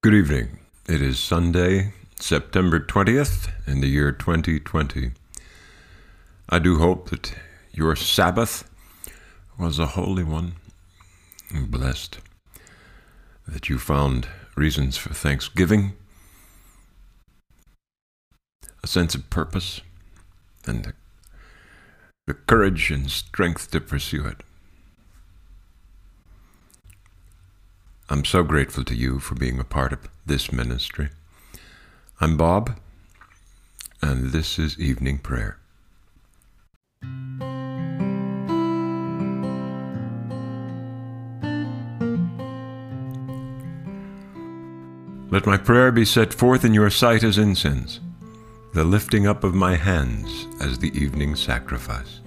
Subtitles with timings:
[0.00, 0.60] Good evening.
[0.88, 5.10] It is Sunday, September 20th, in the year 2020.
[6.48, 7.34] I do hope that
[7.72, 8.70] your Sabbath
[9.58, 10.52] was a holy one
[11.50, 12.20] and blessed,
[13.48, 15.94] that you found reasons for thanksgiving,
[18.84, 19.80] a sense of purpose,
[20.64, 20.94] and
[22.28, 24.44] the courage and strength to pursue it.
[28.10, 31.10] I'm so grateful to you for being a part of this ministry.
[32.22, 32.78] I'm Bob,
[34.00, 35.58] and this is Evening Prayer.
[45.30, 48.00] Let my prayer be set forth in your sight as incense,
[48.72, 52.20] the lifting up of my hands as the evening sacrifice.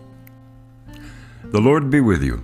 [1.46, 2.44] The Lord be with you.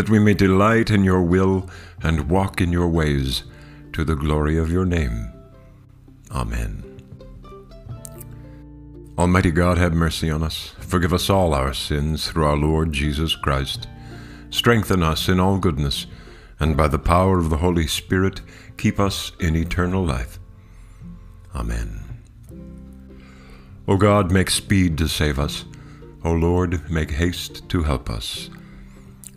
[0.00, 1.68] that we may delight in your will
[2.02, 3.42] and walk in your ways
[3.92, 5.30] to the glory of your name.
[6.30, 6.82] Amen.
[9.18, 10.72] Almighty God, have mercy on us.
[10.80, 13.88] Forgive us all our sins through our Lord Jesus Christ.
[14.48, 16.06] Strengthen us in all goodness,
[16.58, 18.40] and by the power of the Holy Spirit,
[18.78, 20.38] keep us in eternal life.
[21.54, 22.00] Amen.
[23.86, 25.66] O God, make speed to save us.
[26.24, 28.48] O Lord, make haste to help us.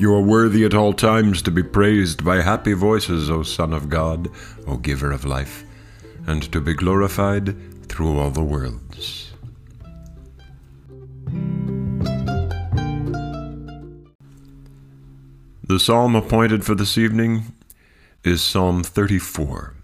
[0.00, 3.90] You are worthy at all times to be praised by happy voices, O Son of
[3.90, 4.30] God,
[4.66, 5.62] O Giver of life,
[6.26, 7.54] and to be glorified
[7.86, 9.34] through all the worlds.
[15.68, 17.52] The psalm appointed for this evening
[18.24, 19.74] is Psalm 34.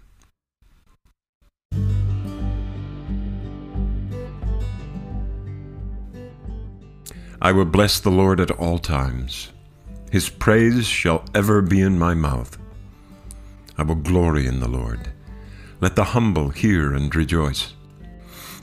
[7.39, 9.49] I will bless the Lord at all times.
[10.11, 12.57] His praise shall ever be in my mouth.
[13.77, 15.09] I will glory in the Lord.
[15.81, 17.73] Let the humble hear and rejoice.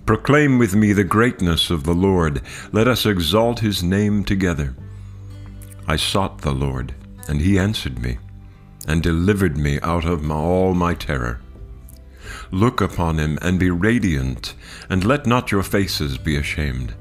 [0.07, 2.43] Proclaim with me the greatness of the Lord.
[2.73, 4.75] Let us exalt his name together.
[5.87, 6.95] I sought the Lord,
[7.29, 8.19] and he answered me,
[8.89, 11.41] and delivered me out of my, all my terror.
[12.51, 14.55] Look upon him and be radiant,
[14.89, 16.95] and let not your faces be ashamed.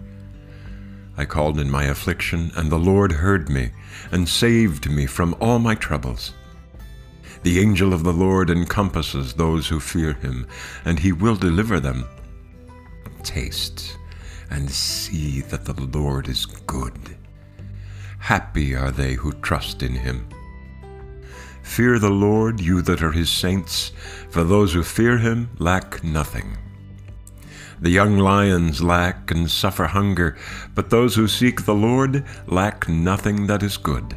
[1.18, 3.72] I called in my affliction, and the Lord heard me,
[4.12, 6.34] and saved me from all my troubles.
[7.44, 10.48] The angel of the Lord encompasses those who fear him,
[10.86, 12.06] and he will deliver them.
[13.22, 13.98] Taste
[14.54, 17.18] and see that the Lord is good.
[18.20, 20.28] Happy are they who trust in him.
[21.64, 23.92] Fear the Lord, you that are his saints,
[24.30, 26.58] for those who fear him lack nothing.
[27.84, 30.38] The young lions lack and suffer hunger,
[30.74, 34.16] but those who seek the Lord lack nothing that is good.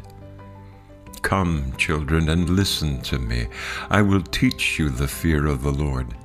[1.21, 3.47] Come, children, and listen to me.
[3.89, 6.15] I will teach you the fear of the Lord.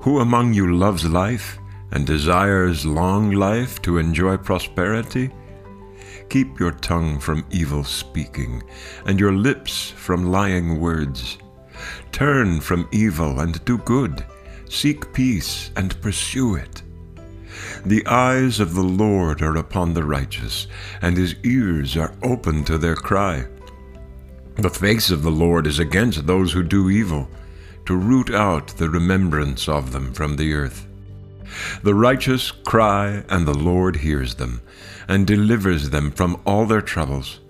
[0.00, 1.58] Who among you loves life
[1.90, 5.30] and desires long life to enjoy prosperity?
[6.30, 8.62] Keep your tongue from evil speaking,
[9.04, 11.36] and your lips from lying words.
[12.12, 14.24] Turn from evil and do good
[14.72, 16.82] Seek peace and pursue it.
[17.84, 20.66] The eyes of the Lord are upon the righteous,
[21.02, 23.44] and his ears are open to their cry.
[24.56, 27.28] The face of the Lord is against those who do evil,
[27.84, 30.86] to root out the remembrance of them from the earth.
[31.82, 34.62] The righteous cry, and the Lord hears them,
[35.06, 37.40] and delivers them from all their troubles.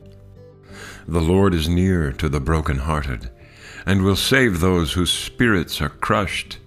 [1.07, 3.31] The Lord is near to the broken-hearted,
[3.87, 6.59] and will save those whose spirits are crushed.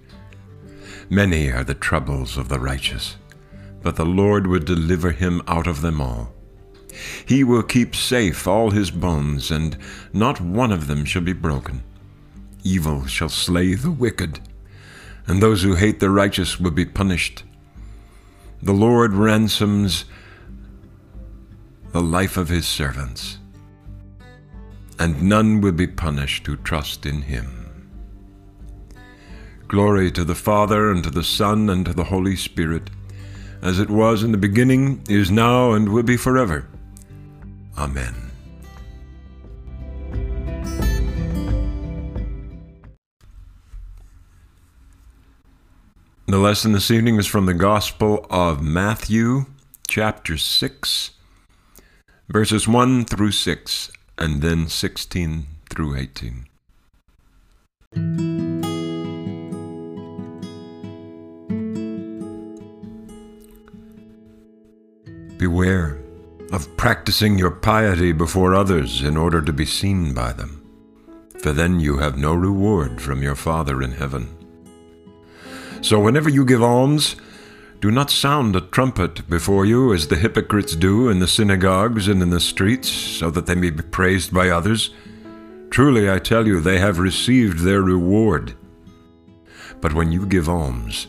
[1.08, 3.16] Many are the troubles of the righteous,
[3.82, 6.32] but the Lord will deliver him out of them all.
[7.24, 9.76] He will keep safe all his bones, and
[10.12, 11.84] not one of them shall be broken.
[12.64, 14.40] Evil shall slay the wicked,
[15.26, 17.44] and those who hate the righteous will be punished.
[18.60, 20.06] The Lord ransoms
[21.92, 23.38] the life of his servants,
[24.98, 27.65] and none will be punished who trust in him.
[29.68, 32.88] Glory to the Father, and to the Son, and to the Holy Spirit,
[33.62, 36.68] as it was in the beginning, is now, and will be forever.
[37.76, 38.14] Amen.
[46.28, 49.46] The lesson this evening is from the Gospel of Matthew,
[49.88, 51.10] chapter 6,
[52.28, 56.46] verses 1 through 6, and then 16 through 18.
[65.38, 65.98] Beware
[66.50, 70.62] of practicing your piety before others in order to be seen by them,
[71.42, 74.34] for then you have no reward from your Father in heaven.
[75.82, 77.16] So whenever you give alms,
[77.80, 82.22] do not sound a trumpet before you as the hypocrites do in the synagogues and
[82.22, 84.90] in the streets, so that they may be praised by others.
[85.68, 88.54] Truly I tell you, they have received their reward.
[89.82, 91.08] But when you give alms,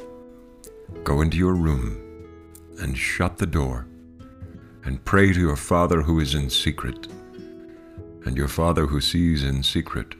[1.03, 1.97] go into your room
[2.79, 3.87] and shut the door,
[4.83, 7.07] and pray to your Father who is in secret,
[8.25, 10.15] and your Father who sees in secret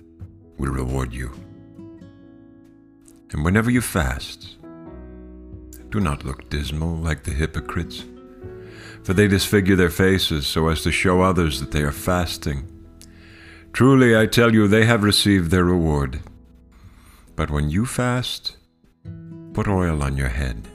[0.58, 1.32] will reward you.
[3.32, 4.58] And whenever you fast,
[5.90, 8.06] do not look dismal like the hypocrites,
[9.04, 12.68] for they disfigure their faces so as to show others that they are fasting.
[13.74, 16.20] Truly, I tell you, they have received their reward.
[17.36, 18.58] But when you fast,
[19.54, 20.71] put oil on your head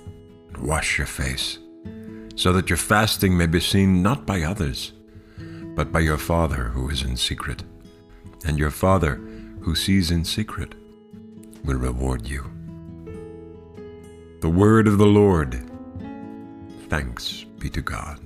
[0.59, 1.59] wash your face,
[2.35, 4.93] so that your fasting may be seen not by others,
[5.75, 7.63] but by your Father who is in secret.
[8.45, 9.17] And your Father
[9.61, 10.75] who sees in secret
[11.65, 12.45] will reward you.
[14.41, 15.61] The word of the Lord.
[16.89, 18.26] Thanks be to God.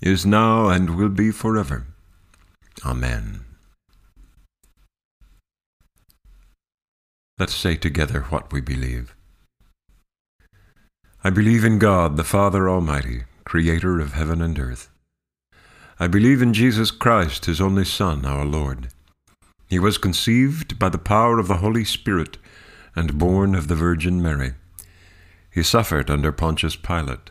[0.00, 1.86] is now, and will be forever.
[2.84, 3.40] Amen.
[7.38, 9.14] Let's say together what we believe.
[11.22, 14.88] I believe in God, the Father Almighty, creator of heaven and earth.
[15.98, 18.88] I believe in Jesus Christ, his only Son, our Lord.
[19.68, 22.38] He was conceived by the power of the Holy Spirit
[22.94, 24.52] and born of the Virgin Mary.
[25.50, 27.30] He suffered under Pontius Pilate,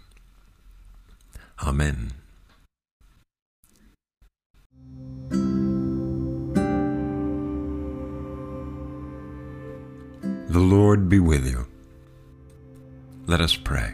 [1.63, 2.11] Amen.
[10.49, 11.65] The Lord be with you.
[13.25, 13.93] Let us pray.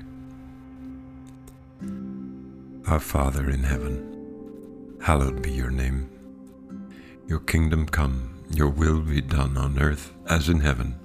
[2.87, 6.09] Our Father in heaven, hallowed be your name.
[7.27, 10.95] Your kingdom come, your will be done on earth as in heaven.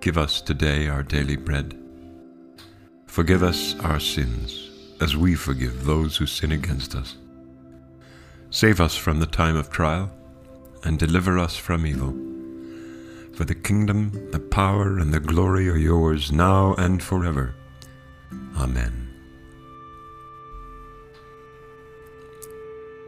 [0.00, 1.78] Give us today our daily bread.
[3.06, 4.67] Forgive us our sins,
[5.00, 7.16] as we forgive those who sin against us.
[8.50, 10.10] Save us from the time of trial,
[10.84, 12.14] and deliver us from evil.
[13.34, 17.54] For the kingdom, the power, and the glory are yours now and forever.
[18.56, 19.08] Amen.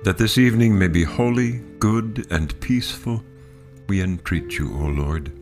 [0.04, 3.23] That this evening may be holy, good, and peaceful,
[3.88, 5.32] we entreat you, O Lord.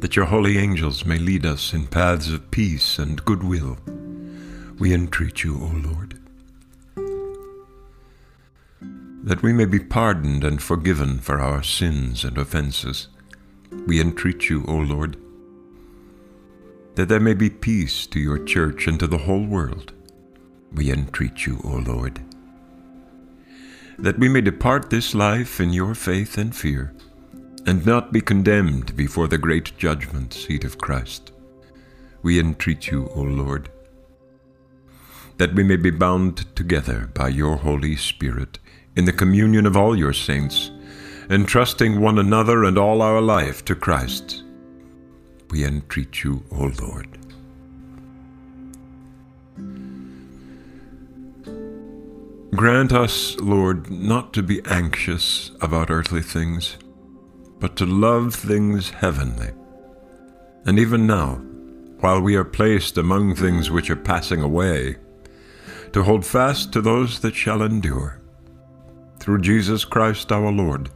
[0.00, 3.78] That your holy angels may lead us in paths of peace and goodwill,
[4.80, 6.18] we entreat you, O Lord.
[9.22, 13.06] That we may be pardoned and forgiven for our sins and offenses,
[13.86, 15.16] we entreat you, O Lord.
[16.96, 19.92] That there may be peace to your church and to the whole world,
[20.72, 22.20] we entreat you, O Lord
[24.00, 26.94] that we may depart this life in your faith and fear,
[27.66, 31.32] and not be condemned before the great judgment seat of Christ.
[32.22, 33.70] We entreat you, O Lord,
[35.40, 38.58] that we may be bound together by your Holy Spirit
[38.94, 40.70] in the communion of all your saints,
[41.30, 44.42] entrusting one another and all our life to Christ.
[45.48, 47.08] We entreat you, O Lord.
[52.54, 56.76] Grant us, Lord, not to be anxious about earthly things,
[57.58, 59.52] but to love things heavenly.
[60.66, 61.36] And even now,
[62.00, 64.96] while we are placed among things which are passing away,
[65.92, 68.20] to hold fast to those that shall endure.
[69.18, 70.90] Through Jesus Christ our Lord,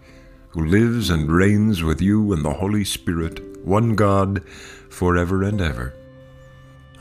[0.49, 4.47] who lives and reigns with you in the Holy Spirit, one God,
[4.89, 5.95] for ever and ever.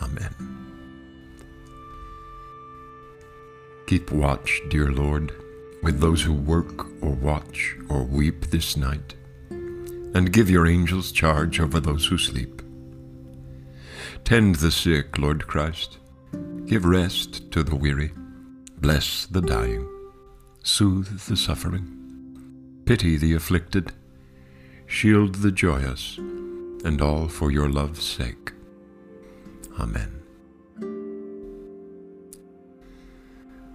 [0.02, 0.54] Amen.
[3.86, 5.32] Keep watch, dear Lord,
[5.84, 9.14] with those who work or watch or weep this night,
[9.50, 12.62] and give your angels charge over those who sleep.
[14.24, 16.00] Tend the sick, Lord Christ.
[16.66, 18.14] Give rest to the weary.
[18.80, 19.88] Bless the dying.
[20.64, 22.82] Soothe the suffering.
[22.86, 23.92] Pity the afflicted.
[24.88, 28.54] Shield the joyous, and all for your love's sake.
[29.80, 30.22] Amen.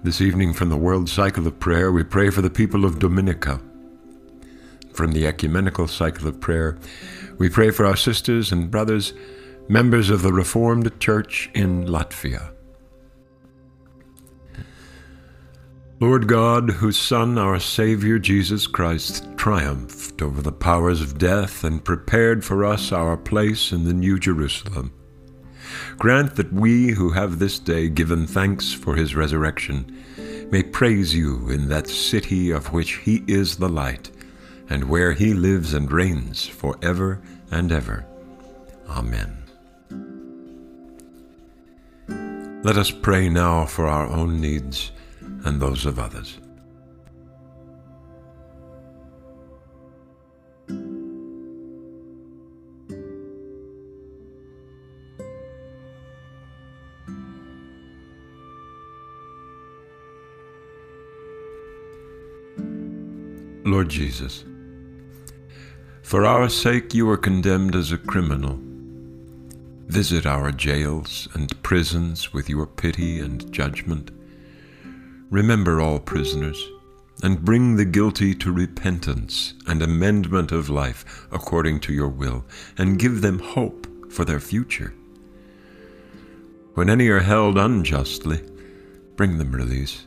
[0.03, 3.61] This evening, from the World Cycle of Prayer, we pray for the people of Dominica.
[4.93, 6.79] From the Ecumenical Cycle of Prayer,
[7.37, 9.13] we pray for our sisters and brothers,
[9.69, 12.53] members of the Reformed Church in Latvia.
[16.01, 21.85] Lord God, whose Son, our Savior Jesus Christ, triumphed over the powers of death and
[21.85, 24.93] prepared for us our place in the New Jerusalem
[25.99, 30.05] Grant that we who have this day given thanks for his resurrection
[30.51, 34.11] may praise you in that city of which he is the light,
[34.71, 38.07] and where he lives and reigns for ever and ever.
[38.89, 39.37] Amen.
[42.63, 44.93] Let us pray now for our own needs
[45.45, 46.39] and those of others.
[63.65, 64.45] Lord Jesus,
[66.03, 68.59] for our sake you were condemned as a criminal.
[69.89, 74.11] Visit our jails and prisons with your pity and judgment.
[75.31, 76.69] Remember all prisoners,
[77.23, 82.45] and bring the guilty to repentance and amendment of life according to your will,
[82.79, 84.95] and give them hope for their future.
[86.75, 88.41] When any are held unjustly,
[89.17, 90.07] bring them release.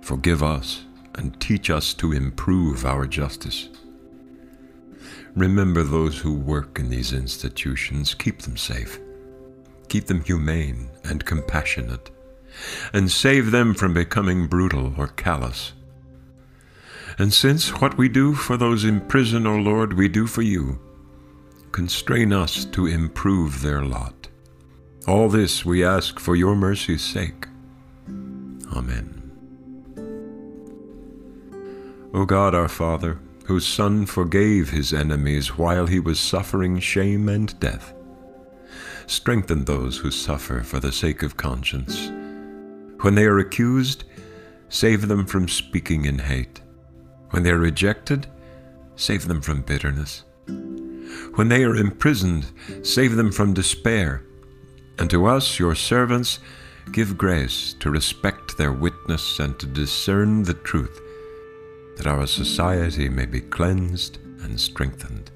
[0.00, 0.84] Forgive us
[1.16, 3.68] and teach us to improve our justice.
[5.34, 9.00] Remember those who work in these institutions, keep them safe,
[9.88, 12.10] keep them humane and compassionate,
[12.92, 15.72] and save them from becoming brutal or callous.
[17.18, 20.80] And since what we do for those in prison, O Lord, we do for you,
[21.70, 24.28] constrain us to improve their lot.
[25.06, 27.46] All this we ask for your mercy's sake.
[28.72, 29.20] Amen.
[32.14, 37.58] O God our Father, whose Son forgave his enemies while he was suffering shame and
[37.60, 37.92] death,
[39.06, 42.10] strengthen those who suffer for the sake of conscience.
[43.04, 44.04] When they are accused,
[44.70, 46.62] save them from speaking in hate.
[47.32, 48.26] When they are rejected,
[48.96, 50.24] save them from bitterness.
[51.34, 52.46] When they are imprisoned,
[52.82, 54.24] save them from despair.
[54.98, 56.38] And to us, your servants,
[56.92, 60.98] give grace to respect their witness and to discern the truth
[61.98, 65.30] that our society may be cleansed and strengthened.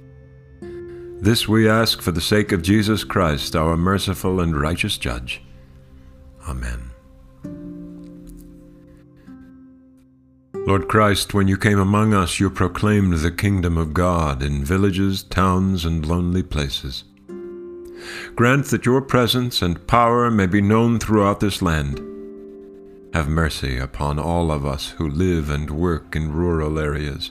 [1.21, 5.43] This we ask for the sake of Jesus Christ, our merciful and righteous Judge.
[6.49, 6.93] Amen.
[10.67, 15.23] Lord Christ, when you came among us, you proclaimed the kingdom of God in villages,
[15.23, 17.05] towns, and lonely places.
[18.35, 21.99] Grant that your presence and power may be known throughout this land.
[23.15, 27.31] Have mercy upon all of us who live and work in rural areas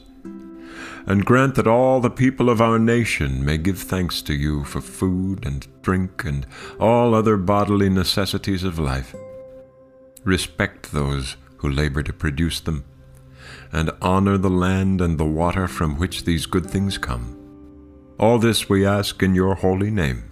[1.07, 4.81] and grant that all the people of our nation may give thanks to you for
[4.81, 6.45] food and drink and
[6.79, 9.15] all other bodily necessities of life.
[10.25, 12.83] Respect those who labor to produce them,
[13.71, 17.33] and honor the land and the water from which these good things come.
[18.19, 20.23] All this we ask in your holy name.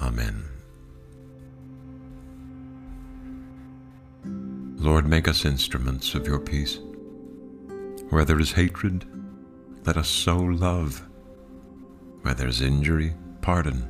[0.00, 0.44] Amen.
[4.76, 6.78] Lord, make us instruments of your peace.
[8.10, 9.04] Where there is hatred,
[9.84, 11.02] let us sow love.
[12.22, 13.88] Where there is injury, pardon.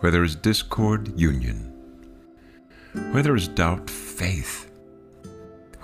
[0.00, 1.72] Where there is discord, union.
[3.10, 4.67] Where there is doubt, faith.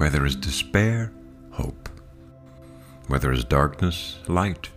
[0.04, 1.10] Where there is despair,
[1.50, 1.88] hope.
[3.06, 4.68] Where there is darkness, light.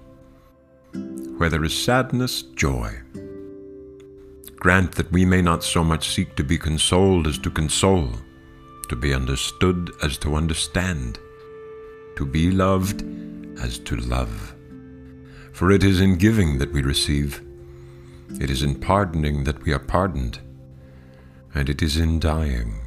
[1.36, 3.01] Where there is sadness, joy.
[4.55, 8.13] Grant that we may not so much seek to be consoled as to console,
[8.88, 11.19] to be understood as to understand,
[12.15, 13.03] to be loved
[13.60, 14.55] as to love.
[15.51, 17.43] For it is in giving that we receive,
[18.39, 20.39] it is in pardoning that we are pardoned,
[21.53, 22.87] and it is in dying